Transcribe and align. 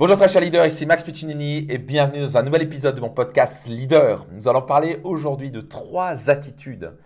Bonjour 0.00 0.16
très 0.16 0.30
chers 0.30 0.40
leaders, 0.40 0.64
ici 0.64 0.86
Max 0.86 1.04
Piccinini 1.04 1.66
et 1.68 1.76
bienvenue 1.76 2.22
dans 2.22 2.38
un 2.38 2.42
nouvel 2.42 2.62
épisode 2.62 2.94
de 2.94 3.02
mon 3.02 3.10
podcast 3.10 3.66
Leader. 3.66 4.24
Nous 4.32 4.48
allons 4.48 4.62
parler 4.62 4.98
aujourd'hui 5.04 5.50
de 5.50 5.60
trois 5.60 6.30
attitudes 6.30 6.96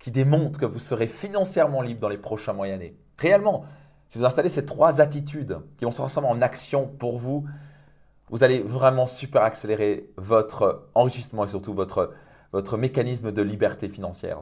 qui 0.00 0.10
démontrent 0.10 0.58
que 0.58 0.66
vous 0.66 0.80
serez 0.80 1.06
financièrement 1.06 1.80
libre 1.80 2.00
dans 2.00 2.08
les 2.08 2.18
prochains 2.18 2.52
mois 2.52 2.66
et 2.66 2.72
années. 2.72 2.96
Réellement, 3.18 3.66
si 4.08 4.18
vous 4.18 4.24
installez 4.24 4.48
ces 4.48 4.64
trois 4.64 5.00
attitudes 5.00 5.58
qui 5.78 5.84
vont 5.84 5.92
se 5.92 5.98
transformer 5.98 6.28
en 6.28 6.42
action 6.42 6.88
pour 6.88 7.18
vous, 7.18 7.46
vous 8.30 8.42
allez 8.42 8.58
vraiment 8.58 9.06
super 9.06 9.42
accélérer 9.42 10.10
votre 10.16 10.88
enrichissement 10.96 11.44
et 11.44 11.48
surtout 11.48 11.72
votre, 11.72 12.10
votre 12.50 12.76
mécanisme 12.76 13.30
de 13.30 13.42
liberté 13.42 13.88
financière. 13.88 14.38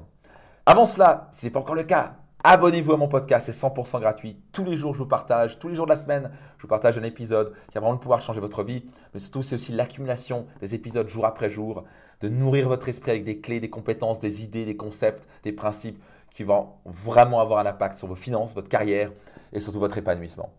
Avant 0.65 0.87
cela, 0.87 1.29
si 1.31 1.41
ce 1.41 1.47
n'est 1.47 1.53
pas 1.53 1.61
encore 1.61 1.75
le 1.75 1.85
cas, 1.85 2.15
Abonnez-vous 2.45 2.93
à 2.93 2.97
mon 2.97 3.09
podcast, 3.09 3.51
c'est 3.51 3.67
100% 3.67 3.99
gratuit. 3.99 4.41
Tous 4.53 4.65
les 4.65 4.77
jours, 4.77 4.95
je 4.95 4.99
vous 4.99 5.09
partage, 5.09 5.59
tous 5.59 5.69
les 5.69 5.75
jours 5.75 5.87
de 5.87 5.91
la 5.91 5.97
semaine, 5.97 6.31
je 6.57 6.63
vous 6.63 6.69
partage 6.69 6.97
un 6.97 7.03
épisode 7.03 7.53
qui 7.73 7.77
a 7.77 7.81
vraiment 7.81 7.95
le 7.95 7.99
pouvoir 7.99 8.21
changer 8.21 8.39
votre 8.39 8.63
vie. 8.63 8.85
Mais 9.13 9.19
surtout, 9.19 9.43
c'est 9.43 9.57
aussi 9.57 9.73
l'accumulation 9.73 10.47
des 10.61 10.73
épisodes 10.73 11.09
jour 11.09 11.27
après 11.27 11.51
jour, 11.51 11.83
de 12.21 12.29
nourrir 12.29 12.69
votre 12.69 12.89
esprit 12.89 13.11
avec 13.11 13.25
des 13.25 13.41
clés, 13.41 13.59
des 13.59 13.71
compétences, 13.71 14.21
des 14.21 14.45
idées, 14.45 14.65
des 14.65 14.77
concepts, 14.77 15.27
des 15.43 15.51
principes 15.51 16.01
qui 16.31 16.45
vont 16.45 16.69
vraiment 16.85 17.41
avoir 17.41 17.59
un 17.59 17.67
impact 17.67 17.99
sur 17.99 18.07
vos 18.07 18.15
finances, 18.15 18.55
votre 18.55 18.69
carrière 18.69 19.11
et 19.53 19.59
surtout 19.59 19.81
votre 19.81 19.99
épanouissement. 19.99 20.53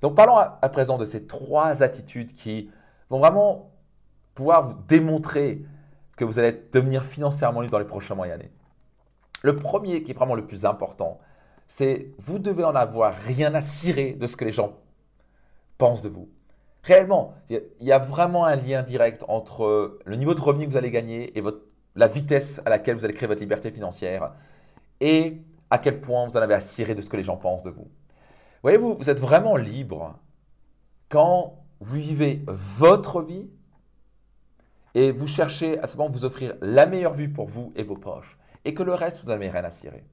Donc, 0.00 0.14
parlons 0.14 0.36
à 0.36 0.68
présent 0.70 0.96
de 0.96 1.04
ces 1.04 1.26
trois 1.26 1.82
attitudes 1.82 2.32
qui 2.32 2.70
vont 3.10 3.18
vraiment 3.18 3.72
pouvoir 4.34 4.66
vous 4.66 4.76
démontrer 4.88 5.62
que 6.16 6.24
vous 6.24 6.38
allez 6.38 6.58
devenir 6.72 7.04
financièrement 7.04 7.60
libre 7.60 7.72
dans 7.72 7.78
les 7.78 7.84
prochains 7.84 8.14
mois 8.14 8.26
et 8.26 8.32
années. 8.32 8.50
Le 9.46 9.54
premier, 9.54 10.02
qui 10.02 10.10
est 10.10 10.14
vraiment 10.14 10.34
le 10.34 10.44
plus 10.44 10.64
important, 10.64 11.20
c'est 11.68 12.10
vous 12.18 12.40
devez 12.40 12.64
en 12.64 12.74
avoir 12.74 13.14
rien 13.14 13.54
à 13.54 13.60
cirer 13.60 14.14
de 14.14 14.26
ce 14.26 14.36
que 14.36 14.44
les 14.44 14.50
gens 14.50 14.72
pensent 15.78 16.02
de 16.02 16.08
vous. 16.08 16.28
Réellement, 16.82 17.32
il 17.48 17.62
y, 17.78 17.92
a 17.92 18.00
vraiment 18.00 18.44
un 18.44 18.56
lien 18.56 18.82
direct 18.82 19.24
entre 19.28 20.00
le 20.04 20.16
niveau 20.16 20.34
de 20.34 20.40
revenu 20.40 20.66
que 20.66 20.72
vous 20.72 20.76
allez 20.76 20.90
gagner 20.90 21.38
et 21.38 21.44
la 21.94 22.08
vitesse 22.08 22.60
à 22.64 22.70
laquelle 22.70 22.96
vous 22.96 23.04
allez 23.04 23.14
créer 23.14 23.28
votre 23.28 23.40
liberté 23.40 23.70
financière 23.70 24.32
et 25.00 25.40
à 25.70 25.78
quel 25.78 26.00
point 26.00 26.26
vous 26.26 26.36
en 26.36 26.40
avez 26.40 26.54
à 26.54 26.60
cirer 26.60 26.96
de 26.96 27.00
ce 27.00 27.08
que 27.08 27.16
les 27.16 27.22
gens 27.22 27.36
pensent 27.36 27.62
de 27.62 27.70
vous. 27.70 27.86
Voyez-vous, 28.62 28.96
vous 28.96 29.10
êtes 29.10 29.20
vraiment 29.20 29.54
libre 29.54 30.18
quand 31.08 31.62
vous 31.78 32.00
vivez 32.00 32.42
votre 32.48 33.22
vie 33.22 33.48
et 34.96 35.12
vous 35.12 35.28
cherchez 35.28 35.78
à 35.78 35.86
ce 35.86 35.96
moment 35.96 36.10
vous 36.10 36.24
offrir 36.24 36.56
la 36.60 36.86
meilleure 36.86 37.14
vue 37.14 37.28
pour 37.28 37.46
vous 37.46 37.72
et 37.76 37.84
vos 37.84 37.96
proches 37.96 38.36
et 38.66 38.74
que 38.74 38.82
le 38.82 38.92
reste, 38.92 39.22
vous 39.22 39.28
n'avez 39.28 39.48
rien 39.48 39.64
à 39.64 39.70
cirer. 39.70 40.04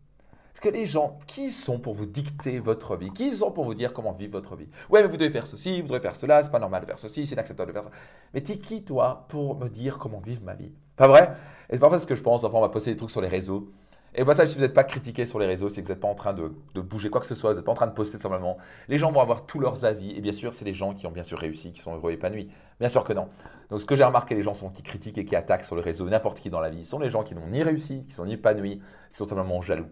Parce 0.54 0.60
que 0.62 0.70
les 0.70 0.86
gens, 0.86 1.18
qui 1.26 1.52
sont 1.52 1.80
pour 1.80 1.96
vous 1.96 2.06
dicter 2.06 2.60
votre 2.60 2.96
vie? 2.96 3.10
Qui 3.12 3.34
sont 3.34 3.52
pour 3.52 3.66
vous 3.66 3.74
dire 3.74 3.92
comment 3.92 4.14
vivre 4.14 4.34
votre 4.34 4.56
vie? 4.56 4.68
Ouais, 4.92 5.02
mais 5.02 5.08
vous 5.08 5.18
devez 5.18 5.32
faire 5.32 5.48
ceci, 5.48 5.82
vous 5.82 5.88
devez 5.88 6.00
faire 6.00 6.16
cela, 6.16 6.44
c'est 6.44 6.52
pas 6.52 6.60
normal 6.60 6.82
de 6.82 6.86
faire 6.86 7.00
ceci, 7.00 7.26
c'est 7.26 7.34
inacceptable 7.34 7.72
de 7.72 7.74
faire 7.74 7.86
ça. 7.86 7.92
Mais 8.36 8.42
t'es 8.42 8.60
qui, 8.60 8.84
toi, 8.84 9.26
pour 9.30 9.58
me 9.58 9.68
dire 9.68 9.98
comment 9.98 10.20
vivre 10.20 10.44
ma 10.44 10.54
vie? 10.54 10.72
Pas 10.96 11.08
vrai? 11.08 11.36
Et 11.70 11.74
c'est 11.74 11.80
parfois 11.80 11.98
ce 11.98 12.06
que 12.06 12.16
je 12.16 12.22
pense. 12.22 12.42
Parfois, 12.42 12.60
on 12.60 12.62
va 12.62 12.70
poster 12.70 12.92
des 12.92 12.98
trucs 12.98 13.10
sur 13.10 13.22
les 13.22 13.28
réseaux. 13.28 13.74
Et 14.16 14.24
bah 14.24 14.36
ça, 14.36 14.46
si 14.46 14.54
vous 14.54 14.62
n'êtes 14.62 14.76
pas 14.76 14.84
critiqué 14.84 15.26
sur 15.26 15.40
les 15.40 15.48
réseaux, 15.48 15.70
c'est 15.70 15.82
que 15.82 15.88
vous 15.88 15.94
n'êtes 15.94 16.02
pas 16.02 16.08
en 16.08 16.14
train 16.14 16.34
de, 16.34 16.52
bouger 16.82 17.10
quoi 17.10 17.20
que 17.20 17.26
ce 17.26 17.34
soit, 17.34 17.50
vous 17.50 17.56
n'êtes 17.56 17.66
pas 17.66 17.72
en 17.72 17.76
train 17.76 17.88
de 17.88 17.94
poster 17.94 18.20
simplement. 18.20 18.58
Les 18.88 19.00
gens 19.00 19.12
vont 19.12 19.22
avoir 19.22 19.48
tous 19.48 19.60
leurs 19.60 19.86
avis, 19.86 20.16
et 20.16 20.22
bien 20.22 20.34
sûr, 20.34 20.54
c'est 20.54 20.66
les 20.66 20.74
gens 20.76 20.94
qui 20.94 21.08
ont 21.08 21.12
bien 21.12 21.24
sûr 21.24 21.40
réussi, 21.40 21.72
qui 21.72 21.82
sont 21.82 21.96
heureux 21.96 22.12
et 22.12 22.14
épanouis. 22.14 22.48
Bien 22.84 22.90
sûr 22.90 23.06
que 23.06 23.14
non. 23.14 23.30
Donc 23.70 23.80
ce 23.80 23.86
que 23.86 23.96
j'ai 23.96 24.04
remarqué, 24.04 24.36
les 24.36 24.44
gens 24.44 24.56
sont 24.56 24.68
qui 24.68 24.84
critiquent 24.84 25.18
et 25.18 25.24
qui 25.24 25.38
attaquent 25.38 25.64
sur 25.64 25.78
les 25.78 25.82
réseaux 25.82 26.10
n'importe 26.10 26.42
qui 26.42 26.50
dans 26.50 26.60
la 26.60 26.70
vie, 26.70 26.84
sont 26.84 27.00
les 27.00 27.10
gens 27.10 27.24
qui 27.24 27.34
n'ont 27.34 27.48
ni 27.48 27.64
réussi, 27.64 28.04
qui 28.04 28.12
sont 28.12 28.26
ni 28.26 28.34
épanouis, 28.34 28.82
qui 29.10 29.18
sont 29.18 29.26
simplement 29.26 29.62
jaloux. 29.62 29.86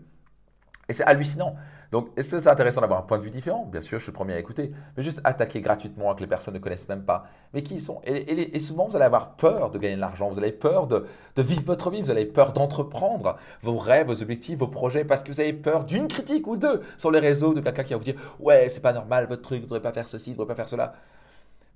Et 0.89 0.94
c'est 0.94 1.06
hallucinant. 1.06 1.56
Donc, 1.94 2.09
est-ce 2.17 2.31
que 2.31 2.42
c'est 2.42 2.50
intéressant 2.50 2.81
d'avoir 2.81 3.00
un 3.00 3.03
point 3.03 3.17
de 3.17 3.23
vue 3.23 3.30
différent? 3.30 3.66
Bien 3.66 3.80
sûr, 3.80 3.97
je 3.97 4.03
suis 4.03 4.12
le 4.12 4.16
premier 4.16 4.34
à 4.34 4.39
écouter. 4.39 4.73
Mais 4.97 5.03
juste 5.03 5.22
attaquer 5.23 5.62
gratuitement 5.62 6.14
que 6.16 6.19
les 6.19 6.28
personnes 6.28 6.53
ne 6.53 6.59
connaissent 6.59 6.89
même 6.89 7.06
pas. 7.06 7.28
Mais 7.53 7.64
qui 7.64 7.75
ils 7.75 7.81
sont? 7.81 8.02
Et, 8.03 8.59
souvent, 8.59 8.89
vous 8.89 8.97
allez 8.97 9.06
avoir 9.06 9.38
peur 9.38 9.72
de 9.72 9.78
gagner 9.78 9.95
de 9.95 10.02
l'argent. 10.02 10.30
Vous 10.30 10.38
avez 10.38 10.52
peur 10.52 10.88
de, 10.88 11.06
vivre 11.38 11.64
votre 11.64 11.92
vie. 11.92 12.02
Vous 12.02 12.09
avez 12.09 12.25
peur 12.25 12.52
d'entreprendre 12.52 13.38
vos 13.62 13.78
rêves, 13.78 14.08
vos 14.08 14.22
objectifs, 14.22 14.59
vos 14.59 14.67
projets. 14.67 15.06
Parce 15.06 15.23
que 15.23 15.31
vous 15.31 15.40
avez 15.40 15.53
peur 15.53 15.85
d'une 15.85 16.09
critique 16.09 16.46
ou 16.46 16.58
deux 16.58 16.81
sur 16.97 17.09
les 17.09 17.19
réseaux 17.19 17.53
de 17.53 17.62
quelqu'un 17.62 17.85
qui 17.85 17.94
va 17.94 18.00
vous 18.00 18.03
dire 18.03 18.35
Ouais, 18.41 18.68
c'est 18.68 18.81
pas 18.81 18.91
normal 18.91 19.28
votre 19.29 19.44
truc. 19.44 19.59
Vous 19.59 19.68
ne 19.68 19.69
devriez 19.69 19.81
pas 19.81 19.94
faire 19.94 20.09
ceci, 20.09 20.31
vous 20.34 20.41
ne 20.41 20.44
devriez 20.44 20.47
pas 20.50 20.56
faire 20.56 20.68
cela. 20.68 20.94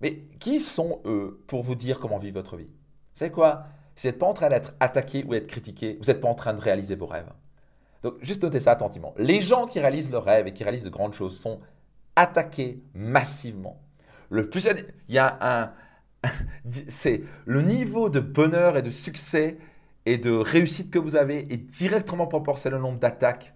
Mais 0.02 0.18
qui 0.40 0.60
sont 0.60 1.02
eux 1.06 1.44
pour 1.48 1.64
vous 1.64 1.76
dire 1.76 2.00
comment 2.00 2.18
vivre 2.18 2.36
votre 2.36 2.58
vie? 2.58 2.70
C'est 3.14 3.32
quoi? 3.32 3.68
Vous 3.96 4.08
n'êtes 4.08 4.20
pas 4.20 4.26
en 4.26 4.34
train 4.34 4.50
d'être 4.50 4.74
attaqué 4.80 5.24
ou 5.26 5.32
d'être 5.32 5.48
critiqué, 5.48 5.98
vous 6.02 6.08
n'êtes 6.08 6.20
pas 6.20 6.28
en 6.28 6.36
train 6.36 6.54
de 6.54 6.62
réaliser 6.62 6.96
vos 6.96 7.06
rêves. 7.06 7.32
Donc, 8.04 8.16
juste 8.22 8.44
notez 8.44 8.60
ça 8.60 8.72
attentivement. 8.72 9.14
Les 9.18 9.42
gens 9.42 9.66
qui 9.66 9.80
réalisent 9.80 10.12
leurs 10.12 10.26
rêves 10.26 10.48
et 10.48 10.54
qui 10.54 10.64
réalisent 10.64 10.84
de 10.84 10.90
grandes 10.90 11.14
choses 11.14 11.40
sont 11.40 11.60
attaqués 12.16 12.84
massivement. 12.94 13.82
Le 14.30 14.50
plus, 14.50 14.68
il 15.08 15.16
y 15.16 15.18
a 15.18 15.38
un, 15.42 15.72
c'est 16.88 17.24
le 17.46 17.62
niveau 17.62 18.10
de 18.10 18.20
bonheur 18.20 18.78
et 18.78 18.82
de 18.82 18.90
succès 18.90 19.58
et 20.06 20.18
de 20.18 20.32
réussite 20.32 20.92
que 20.92 21.00
vous 21.00 21.16
avez 21.16 21.52
est 21.52 21.58
directement 21.58 22.28
proportionnel 22.28 22.80
au 22.80 22.84
nombre 22.84 23.00
d'attaques 23.00 23.54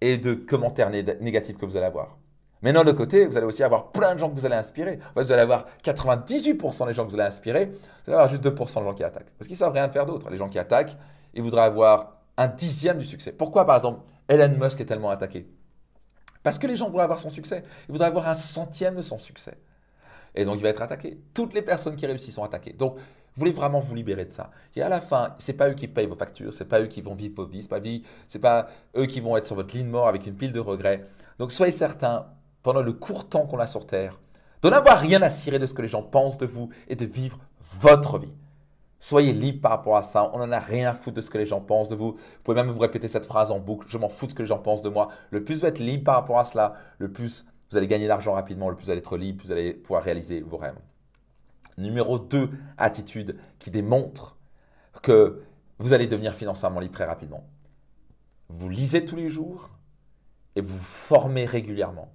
et 0.00 0.18
de 0.18 0.34
commentaires 0.34 0.90
négatifs 0.90 1.58
que 1.58 1.66
vous 1.66 1.76
allez 1.76 1.86
avoir. 1.86 2.19
Mais 2.62 2.72
d'un 2.72 2.80
autre 2.80 2.92
côté, 2.92 3.26
vous 3.26 3.36
allez 3.36 3.46
aussi 3.46 3.62
avoir 3.62 3.90
plein 3.90 4.14
de 4.14 4.18
gens 4.18 4.28
que 4.28 4.38
vous 4.38 4.44
allez 4.44 4.56
inspirer. 4.56 4.98
vous 5.14 5.32
allez 5.32 5.42
avoir 5.42 5.66
98% 5.82 6.86
des 6.86 6.92
gens 6.92 7.06
que 7.06 7.10
vous 7.10 7.16
allez 7.16 7.26
inspirer, 7.26 7.66
vous 7.66 8.12
allez 8.12 8.14
avoir 8.14 8.28
juste 8.28 8.44
2% 8.44 8.80
de 8.80 8.84
gens 8.84 8.94
qui 8.94 9.04
attaquent. 9.04 9.30
Parce 9.38 9.48
qu'ils 9.48 9.54
ne 9.54 9.58
savent 9.58 9.72
rien 9.72 9.88
faire 9.88 10.06
d'autre. 10.06 10.28
Les 10.30 10.36
gens 10.36 10.48
qui 10.48 10.58
attaquent, 10.58 10.96
ils 11.32 11.42
voudraient 11.42 11.62
avoir 11.62 12.18
un 12.36 12.48
dixième 12.48 12.98
du 12.98 13.06
succès. 13.06 13.32
Pourquoi, 13.32 13.64
par 13.66 13.76
exemple, 13.76 14.00
Elon 14.28 14.56
Musk 14.58 14.80
est 14.80 14.84
tellement 14.84 15.10
attaqué? 15.10 15.46
Parce 16.42 16.58
que 16.58 16.66
les 16.66 16.76
gens 16.76 16.86
voudraient 16.86 17.04
avoir 17.04 17.18
son 17.18 17.30
succès. 17.30 17.64
Ils 17.88 17.92
voudraient 17.92 18.06
avoir 18.06 18.28
un 18.28 18.34
centième 18.34 18.96
de 18.96 19.02
son 19.02 19.18
succès. 19.18 19.56
Et 20.34 20.44
donc, 20.44 20.56
il 20.58 20.62
va 20.62 20.68
être 20.68 20.82
attaqué. 20.82 21.18
Toutes 21.34 21.54
les 21.54 21.62
personnes 21.62 21.96
qui 21.96 22.06
réussissent 22.06 22.34
sont 22.34 22.44
attaquées. 22.44 22.72
Donc, 22.72 22.96
vous 22.96 23.00
voulez 23.36 23.52
vraiment 23.52 23.80
vous 23.80 23.94
libérer 23.94 24.24
de 24.24 24.32
ça. 24.32 24.50
Et 24.74 24.82
à 24.82 24.88
la 24.88 25.00
fin, 25.00 25.34
ce 25.38 25.50
n'est 25.50 25.56
pas 25.56 25.70
eux 25.70 25.74
qui 25.74 25.88
payent 25.88 26.06
vos 26.06 26.16
factures, 26.16 26.52
ce 26.52 26.62
n'est 26.62 26.68
pas 26.68 26.80
eux 26.80 26.86
qui 26.86 27.00
vont 27.00 27.14
vivre 27.14 27.34
vos 27.36 27.46
vies, 27.46 27.62
ce 27.62 27.74
n'est 27.74 28.40
pas, 28.40 28.62
pas 28.62 28.70
eux 28.96 29.06
qui 29.06 29.20
vont 29.20 29.36
être 29.36 29.46
sur 29.46 29.56
votre 29.56 29.74
ligne 29.74 29.88
mort 29.88 30.08
avec 30.08 30.26
une 30.26 30.34
pile 30.34 30.52
de 30.52 30.60
regrets. 30.60 31.06
Donc, 31.38 31.52
soyez 31.52 31.72
certains, 31.72 32.26
pendant 32.62 32.82
le 32.82 32.92
court 32.92 33.28
temps 33.28 33.46
qu'on 33.46 33.58
a 33.58 33.66
sur 33.66 33.86
Terre, 33.86 34.20
de 34.62 34.68
n'avoir 34.68 34.98
rien 34.98 35.22
à 35.22 35.30
cirer 35.30 35.58
de 35.58 35.66
ce 35.66 35.74
que 35.74 35.82
les 35.82 35.88
gens 35.88 36.02
pensent 36.02 36.38
de 36.38 36.46
vous 36.46 36.68
et 36.88 36.96
de 36.96 37.06
vivre 37.06 37.38
votre 37.72 38.18
vie. 38.18 38.34
Soyez 38.98 39.32
libre 39.32 39.62
par 39.62 39.70
rapport 39.70 39.96
à 39.96 40.02
ça. 40.02 40.30
On 40.34 40.38
n'en 40.38 40.52
a 40.52 40.58
rien 40.58 40.90
à 40.90 40.94
foutre 40.94 41.16
de 41.16 41.20
ce 41.22 41.30
que 41.30 41.38
les 41.38 41.46
gens 41.46 41.62
pensent 41.62 41.88
de 41.88 41.96
vous. 41.96 42.12
Vous 42.12 42.42
pouvez 42.44 42.54
même 42.54 42.70
vous 42.70 42.78
répéter 42.78 43.08
cette 43.08 43.24
phrase 43.24 43.50
en 43.50 43.58
boucle. 43.58 43.86
Je 43.88 43.96
m'en 43.96 44.10
fous 44.10 44.26
de 44.26 44.32
ce 44.32 44.36
que 44.36 44.42
les 44.42 44.48
gens 44.48 44.58
pensent 44.58 44.82
de 44.82 44.90
moi. 44.90 45.08
Le 45.30 45.42
plus 45.42 45.60
vous 45.60 45.66
êtes 45.66 45.78
libre 45.78 46.04
par 46.04 46.16
rapport 46.16 46.38
à 46.38 46.44
cela, 46.44 46.74
le 46.98 47.10
plus 47.10 47.46
vous 47.70 47.78
allez 47.78 47.86
gagner 47.86 48.08
d'argent 48.08 48.34
rapidement, 48.34 48.68
le 48.68 48.76
plus 48.76 48.86
vous 48.86 48.90
allez 48.90 48.98
être 48.98 49.16
libre, 49.16 49.38
plus 49.38 49.46
vous 49.46 49.52
allez 49.52 49.72
pouvoir 49.72 50.02
réaliser 50.02 50.42
vos 50.42 50.58
rêves. 50.58 50.78
Numéro 51.78 52.18
2, 52.18 52.50
attitude 52.76 53.38
qui 53.58 53.70
démontre 53.70 54.36
que 55.02 55.40
vous 55.78 55.94
allez 55.94 56.06
devenir 56.06 56.34
financièrement 56.34 56.80
libre 56.80 56.92
très 56.92 57.06
rapidement. 57.06 57.46
Vous 58.50 58.68
lisez 58.68 59.06
tous 59.06 59.16
les 59.16 59.30
jours 59.30 59.70
et 60.56 60.60
vous 60.60 60.78
formez 60.78 61.46
régulièrement. 61.46 62.12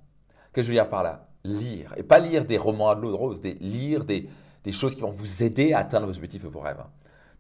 Que 0.56 0.64
je 0.64 0.70
veux 0.70 0.74
dire 0.74 0.88
par 0.88 1.04
là 1.04 1.28
Lire. 1.44 1.94
Et 1.98 2.04
pas 2.04 2.18
lire 2.18 2.46
des 2.46 2.58
romans 2.58 2.90
à 2.90 2.96
l'eau 2.96 3.12
de 3.12 3.16
rose, 3.16 3.42
lire 3.60 4.06
des, 4.06 4.30
choses 4.72 4.96
qui 4.96 5.02
vont 5.02 5.12
vous 5.12 5.44
aider 5.44 5.74
à 5.74 5.80
atteindre 5.80 6.08
vos 6.08 6.14
objectifs 6.14 6.46
et 6.46 6.48
vos 6.48 6.62
rêves. 6.62 6.82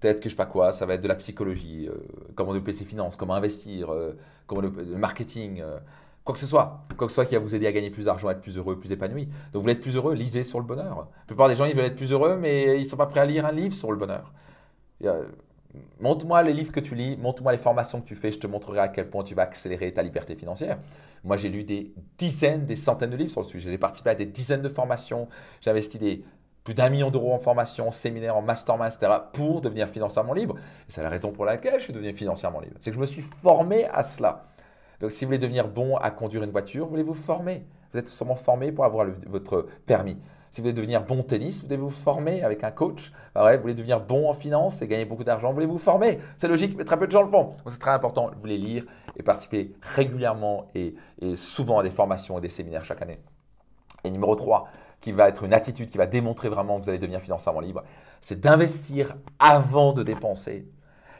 Peut-être 0.01 0.19
que 0.19 0.25
je 0.25 0.31
sais 0.31 0.35
pas 0.35 0.45
quoi, 0.45 0.73
ça 0.73 0.85
va 0.85 0.95
être 0.95 1.01
de 1.01 1.07
la 1.07 1.15
psychologie, 1.15 1.87
euh, 1.87 1.95
comment 2.35 2.51
développer 2.51 2.73
ses 2.73 2.83
finances, 2.83 3.15
comment 3.15 3.35
investir, 3.35 3.93
euh, 3.93 4.17
comment 4.47 4.61
le, 4.61 4.69
marketing, 4.97 5.61
euh, 5.61 5.79
quoi 6.25 6.33
que 6.33 6.39
ce 6.41 6.45
soit. 6.45 6.85
Quoi 6.97 7.07
que 7.07 7.11
ce 7.11 7.15
soit 7.15 7.25
qui 7.25 7.35
va 7.35 7.39
vous 7.39 7.55
aider 7.55 7.67
à 7.67 7.71
gagner 7.71 7.89
plus 7.89 8.03
d'argent, 8.03 8.29
être 8.29 8.41
plus 8.41 8.57
heureux, 8.57 8.77
plus 8.77 8.91
épanoui. 8.91 9.27
Donc 9.27 9.53
vous 9.53 9.61
voulez 9.61 9.73
être 9.73 9.81
plus 9.81 9.95
heureux, 9.95 10.13
lisez 10.13 10.43
sur 10.43 10.59
le 10.59 10.65
bonheur. 10.65 11.07
La 11.21 11.25
plupart 11.25 11.47
des 11.47 11.55
gens, 11.55 11.63
ils 11.63 11.73
veulent 11.73 11.85
être 11.85 11.95
plus 11.95 12.11
heureux, 12.11 12.35
mais 12.37 12.75
ils 12.75 12.83
ne 12.83 12.89
sont 12.89 12.97
pas 12.97 13.07
prêts 13.07 13.21
à 13.21 13.25
lire 13.25 13.45
un 13.45 13.53
livre 13.53 13.73
sur 13.73 13.93
le 13.93 13.97
bonheur. 13.97 14.33
Montre-moi 16.00 16.44
les 16.44 16.53
livres 16.53 16.72
que 16.72 16.80
tu 16.80 16.96
lis, 16.96 17.18
montre-moi 17.18 17.52
les 17.52 17.58
formations 17.58 18.02
que 18.02 18.08
tu 18.08 18.16
fais, 18.16 18.31
je 18.31 18.40
te 18.40 18.47
montrerai 18.47 18.80
à 18.80 18.88
quel 18.88 19.09
point 19.09 19.24
tu 19.24 19.36
vas 19.36 19.44
accélérer 19.44 19.94
ta 19.94 20.03
liberté 20.03 20.36
financière. 20.36 20.78
Moi, 21.24 21.38
j'ai 21.38 21.50
lu 21.50 21.63
des 21.63 21.94
dizaines, 22.18 22.66
des 22.66 22.75
centaines 22.75 23.09
de 23.09 23.18
livres 23.18 23.31
sur 23.31 23.41
le 23.41 23.47
sujet. 23.47 23.72
J'ai 23.72 23.78
participé 23.78 24.12
à 24.12 24.16
des 24.16 24.25
dizaines 24.25 24.62
de 24.62 24.69
formations, 24.69 25.28
j'ai 25.62 25.69
investi 25.69 25.97
des 25.97 26.24
plus 26.66 26.74
d'un 26.74 26.90
million 26.90 27.12
d'euros 27.12 27.31
en 27.31 27.38
formation, 27.38 27.88
en 27.88 27.92
séminaire, 27.92 28.36
en 28.36 28.42
mastermind, 28.42 28.92
etc., 28.92 29.12
pour 29.33 29.62
devenir 29.62 29.88
financièrement 29.88 30.33
libre. 30.33 30.56
Et 30.57 30.92
c'est 30.92 31.04
la 31.04 31.10
raison 31.10 31.31
pour 31.31 31.45
laquelle 31.45 31.80
je 31.80 31.86
suis 31.86 31.94
devenu 31.94 32.12
financièrement 32.12 32.60
libre. 32.60 32.75
C'est 32.80 32.89
que 32.89 32.95
je 32.95 33.01
me 33.01 33.06
suis 33.06 33.21
formé 33.21 33.86
à 33.86 34.01
cela. 34.01 34.48
Donc, 35.00 35.12
si 35.12 35.24
vous 35.24 35.30
voulez 35.30 35.38
devenir 35.38 35.68
bon 35.68 35.95
à 35.98 36.10
conduire 36.10 36.42
une 36.42 36.50
voiture, 36.50 36.86
vous 36.86 36.89
voulez 36.89 37.04
vous 37.04 37.13
former. 37.13 37.66
Vous 37.94 38.00
êtes 38.00 38.07
sûrement 38.07 38.36
formé 38.36 38.71
pour 38.71 38.83
avoir 38.83 39.06
votre 39.28 39.68
permis. 39.86 40.18
Si 40.56 40.62
vous 40.62 40.68
voulez 40.68 40.74
devenir 40.74 41.04
bon 41.04 41.22
tennis, 41.22 41.60
vous 41.60 41.68
devez 41.68 41.81
vous 41.81 41.90
former 41.90 42.42
avec 42.42 42.63
un 42.63 42.72
coach. 42.72 43.12
Bah 43.34 43.54
vous 43.57 43.62
voulez 43.62 43.74
devenir 43.74 44.00
bon 44.00 44.30
en 44.30 44.34
finance 44.34 44.81
et 44.81 44.88
gagner 44.88 45.04
beaucoup 45.04 45.25
d'argent, 45.25 45.50
vous 45.50 45.56
voulez 45.56 45.66
vous 45.66 45.78
former? 45.78 46.19
C'est 46.38 46.48
logique, 46.48 46.78
mais 46.78 46.86
très 46.86 46.98
peu 46.98 47.07
de 47.07 47.12
gens 47.12 47.24
le 47.24 47.28
font. 47.30 47.57
C'est 47.68 47.78
très 47.78 47.92
important. 47.92 48.30
Vous 48.34 48.40
voulez 48.40 48.57
lire 48.57 48.86
et 49.18 49.22
participer 49.22 49.74
régulièrement 49.81 50.69
et, 50.74 50.96
et 51.22 51.36
souvent 51.36 51.80
à 51.80 51.84
des 51.84 51.92
formations 51.92 52.38
et 52.38 52.42
des 52.42 52.48
séminaires 52.48 52.86
chaque 52.86 53.02
année. 53.02 53.19
Et 54.06 54.12
numéro 54.12 54.34
3, 54.34 54.69
qui 55.02 55.12
va 55.12 55.28
être 55.28 55.44
une 55.44 55.54
attitude 55.54 55.90
qui 55.90 55.98
va 55.98 56.06
démontrer 56.06 56.48
vraiment 56.48 56.80
que 56.80 56.86
vous 56.86 56.90
allez 56.90 57.00
devenir 57.00 57.19
financièrement 57.19 57.60
libre, 57.60 57.84
c'est 58.22 58.40
d'investir 58.40 59.18
avant 59.40 59.92
de 59.92 60.04
dépenser. 60.04 60.69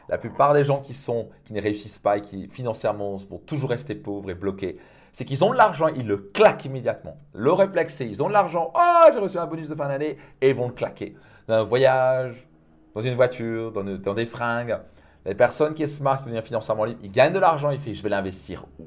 La 0.08 0.16
plupart 0.16 0.54
des 0.54 0.64
gens 0.64 0.80
qui, 0.80 0.94
sont, 0.94 1.28
qui 1.44 1.52
ne 1.52 1.60
réussissent 1.60 1.98
pas 1.98 2.16
et 2.16 2.22
qui 2.22 2.48
financièrement 2.48 3.16
vont 3.28 3.38
toujours 3.44 3.68
rester 3.68 3.96
pauvres 3.96 4.30
et 4.30 4.34
bloqués, 4.34 4.78
c'est 5.16 5.24
qu'ils 5.24 5.42
ont 5.44 5.50
de 5.50 5.56
l'argent, 5.56 5.86
ils 5.88 6.06
le 6.06 6.18
claquent 6.18 6.66
immédiatement. 6.66 7.16
Le 7.32 7.50
réflexe, 7.50 7.94
c'est 7.94 8.06
ils 8.06 8.22
ont 8.22 8.28
de 8.28 8.34
l'argent, 8.34 8.70
oh, 8.74 9.04
j'ai 9.10 9.18
reçu 9.18 9.38
un 9.38 9.46
bonus 9.46 9.66
de 9.66 9.74
fin 9.74 9.88
d'année, 9.88 10.18
et 10.42 10.50
ils 10.50 10.54
vont 10.54 10.66
le 10.66 10.74
claquer. 10.74 11.16
Dans 11.48 11.54
un 11.54 11.62
voyage, 11.62 12.46
dans 12.94 13.00
une 13.00 13.14
voiture, 13.14 13.72
dans, 13.72 14.12
des 14.12 14.26
fringues. 14.26 14.76
Les 15.24 15.34
personnes 15.34 15.72
qui 15.72 15.88
sont 15.88 15.96
smart, 15.96 16.18
qui 16.18 16.26
deviennent 16.26 16.42
financièrement 16.42 16.84
libres, 16.84 17.00
ils 17.02 17.10
gagnent 17.10 17.32
de 17.32 17.38
l'argent, 17.38 17.70
ils 17.70 17.78
font 17.78 17.94
je 17.94 18.02
vais 18.02 18.10
l'investir 18.10 18.66
où? 18.78 18.84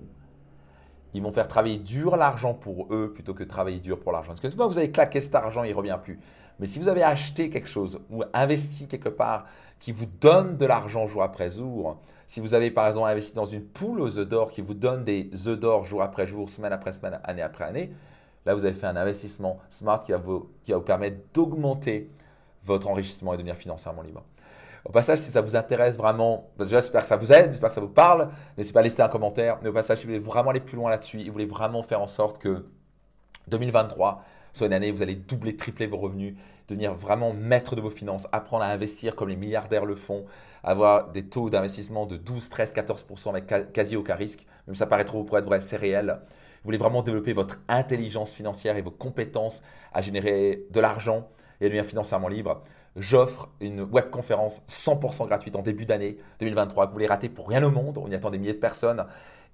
Ils 1.14 1.24
vont 1.24 1.32
faire 1.32 1.48
travailler 1.48 1.78
dur 1.78 2.16
l'argent 2.18 2.54
pour 2.54 2.88
eux 2.94 3.12
plutôt 3.14 3.34
que 3.34 3.44
travailler 3.44 3.80
dur 3.80 4.00
pour 4.00 4.12
l'argent. 4.12 4.30
Parce 4.30 4.42
que 4.42 4.48
tout 4.48 4.58
le 4.58 4.66
vous 4.66 4.78
avez 4.78 4.92
claqué 4.92 5.20
cet 5.20 5.36
argent, 5.36 5.64
il 5.64 5.72
ne 5.72 5.76
revient 5.76 5.98
plus. 6.02 6.20
Mais 6.60 6.68
si 6.68 6.78
vous 6.78 6.90
avez 6.90 7.04
acheté 7.04 7.50
quelque 7.50 7.70
chose 7.70 8.02
ou 8.10 8.24
investi 8.34 8.88
quelque 8.88 9.10
part 9.10 9.46
qui 9.80 9.92
vous 9.92 10.06
donne 10.20 10.58
de 10.58 10.66
l'argent 10.66 11.06
jour 11.06 11.24
après 11.24 11.52
jour, 11.52 11.98
si 12.28 12.42
vous 12.42 12.54
avez 12.54 12.70
par 12.70 12.88
exemple 12.88 13.10
investi 13.10 13.34
dans 13.34 13.46
une 13.46 13.64
poule 13.64 14.02
aux 14.02 14.18
œufs 14.18 14.28
d'or 14.28 14.52
qui 14.52 14.62
vous 14.62 14.74
donne 14.74 15.04
des 15.04 15.30
œufs 15.48 15.58
d'or 15.58 15.86
jour 15.86 16.02
après 16.02 16.28
jour, 16.28 16.50
semaine 16.50 16.74
après 16.74 16.92
semaine, 16.92 17.20
année 17.24 17.42
après 17.42 17.64
année, 17.64 17.92
là 18.46 18.54
vous 18.54 18.66
avez 18.66 18.74
fait 18.74 18.88
un 18.88 18.98
investissement 18.98 19.58
smart 19.70 20.04
qui 20.04 20.12
va 20.12 20.18
vous, 20.18 20.50
qui 20.64 20.72
va 20.72 20.78
vous 20.78 20.84
permettre 20.84 21.18
d'augmenter 21.34 22.12
votre 22.66 22.90
enrichissement 22.90 23.34
et 23.34 23.38
devenir 23.38 23.56
financièrement 23.56 24.02
libre. 24.02 24.24
Au 24.86 24.92
passage, 24.92 25.20
si 25.20 25.32
ça 25.32 25.42
vous 25.42 25.56
intéresse 25.56 25.98
vraiment, 25.98 26.50
j'espère 26.60 27.02
que 27.02 27.08
ça 27.08 27.18
vous 27.18 27.32
aide, 27.34 27.52
j'espère 27.52 27.70
que 27.70 27.76
ça 27.76 27.82
vous 27.82 27.90
parle, 27.90 28.30
n'hésitez 28.58 28.74
pas 28.74 28.80
à 28.80 28.84
laisser 28.84 29.02
un 29.02 29.10
commentaire. 29.10 29.60
Mais 29.62 29.70
au 29.70 29.74
passage, 29.74 30.00
si 30.00 30.06
vous 30.06 30.12
voulez 30.14 30.24
vraiment 30.24 30.52
aller 30.52 30.62
plus 30.62 30.78
loin 30.78 30.90
là-dessus, 30.90 31.24
vous 31.26 31.32
voulez 31.32 31.46
vraiment 31.46 31.84
faire 31.84 32.02
en 32.02 32.08
sorte 32.08 32.40
que 32.40 32.66
2023 33.48 34.24
soit 34.54 34.68
une 34.68 34.74
année 34.74 34.92
où 34.92 34.96
vous 34.96 35.04
allez 35.04 35.16
doubler, 35.16 35.56
tripler 35.56 35.88
vos 35.88 35.98
revenus, 35.98 36.36
devenir 36.68 36.94
vraiment 36.94 37.34
maître 37.34 37.76
de 37.76 37.82
vos 37.82 37.90
finances, 37.90 38.28
apprendre 38.32 38.64
à 38.64 38.68
investir 38.68 39.16
comme 39.16 39.30
les 39.30 39.36
milliardaires 39.36 39.86
le 39.86 39.96
font, 39.96 40.26
avoir 40.64 41.12
des 41.12 41.26
taux 41.26 41.50
d'investissement 41.50 42.06
de 42.06 42.18
12, 42.18 42.50
13, 42.50 42.74
14% 42.74 43.30
avec 43.30 43.74
quasi 43.74 43.96
aucun 43.96 44.16
risque, 44.16 44.46
même 44.68 44.76
ça 44.76 44.86
paraît 44.86 45.06
trop 45.06 45.24
pour 45.24 45.38
être 45.38 45.46
vrai, 45.46 45.62
c'est 45.62 45.78
réel. 45.78 46.20
Vous 46.64 46.68
voulez 46.68 46.78
vraiment 46.78 47.02
développer 47.02 47.34
votre 47.34 47.60
intelligence 47.68 48.34
financière 48.34 48.76
et 48.76 48.82
vos 48.82 48.92
compétences 48.92 49.62
à 49.94 50.02
générer 50.02 50.66
de 50.70 50.80
l'argent 50.80 51.30
et 51.62 51.66
devenir 51.66 51.86
financièrement 51.86 52.28
libre 52.28 52.64
j'offre 52.96 53.50
une 53.62 53.82
webconférence 53.82 54.62
100% 54.68 55.28
gratuite 55.28 55.56
en 55.56 55.62
début 55.62 55.86
d'année 55.86 56.18
2023 56.40 56.86
que 56.86 56.90
vous 56.90 56.94
voulez 56.94 57.08
rater 57.08 57.30
pour 57.30 57.48
rien 57.48 57.64
au 57.64 57.72
monde. 57.72 57.98
On 57.98 58.10
y 58.10 58.16
attend 58.16 58.30
des 58.30 58.38
milliers 58.38 58.54
de 58.54 58.60
personnes. 58.60 59.06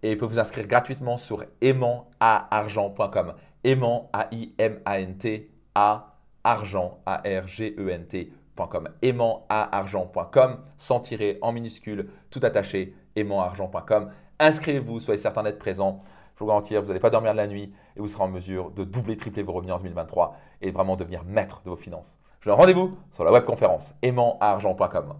Et 0.04 0.14
vous 0.14 0.20
pouvez 0.20 0.36
vous 0.36 0.40
inscrire 0.40 0.68
gratuitement 0.68 1.18
sur 1.18 1.46
aimantargent.com. 1.62 3.34
Aimant, 3.64 4.10
A-I-M-A-N-T, 4.14 5.50
A, 5.74 6.16
argent, 6.44 7.00
A-R-G-E-N-T.com. 7.06 8.90
Aimantargent.com, 9.02 10.60
sans 10.78 11.00
tirer, 11.00 11.40
en 11.42 11.52
minuscule, 11.52 12.10
tout 12.30 12.40
attaché, 12.44 12.96
aimantargent.com. 13.16 14.12
Inscrivez-vous, 14.40 15.00
soyez 15.00 15.18
certain 15.18 15.44
d'être 15.44 15.60
présent. 15.60 16.02
Je 16.36 16.40
vous 16.40 16.48
garantis, 16.48 16.76
vous 16.76 16.88
n'allez 16.88 17.00
pas 17.00 17.10
dormir 17.10 17.32
de 17.32 17.38
la 17.38 17.48
nuit 17.48 17.74
et 17.96 18.00
vous 18.00 18.08
serez 18.08 18.24
en 18.24 18.28
mesure 18.28 18.70
de 18.72 18.84
doubler, 18.84 19.16
tripler 19.16 19.42
vos 19.42 19.54
revenus 19.54 19.74
en 19.74 19.78
2023 19.78 20.36
et 20.62 20.72
vraiment 20.72 20.98
devenir 20.98 21.24
maître 21.24 21.62
de 21.64 21.70
vos 21.70 21.78
finances. 21.78 22.20
Je 22.46 22.52
rendez-vous 22.52 22.96
sur 23.10 23.24
la 23.24 23.32
webconférence 23.32 23.96
aimantargent.com. 24.04 25.16